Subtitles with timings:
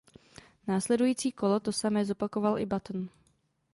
[0.67, 3.09] Následující kolo to samé zopakoval i Button.